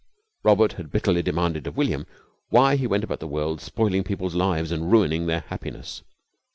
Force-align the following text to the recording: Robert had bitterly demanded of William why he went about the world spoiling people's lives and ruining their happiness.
Robert 0.41 0.73
had 0.73 0.91
bitterly 0.91 1.21
demanded 1.21 1.67
of 1.67 1.77
William 1.77 2.07
why 2.49 2.75
he 2.75 2.87
went 2.87 3.03
about 3.03 3.19
the 3.19 3.27
world 3.27 3.61
spoiling 3.61 4.03
people's 4.03 4.33
lives 4.33 4.71
and 4.71 4.91
ruining 4.91 5.27
their 5.27 5.41
happiness. 5.41 6.01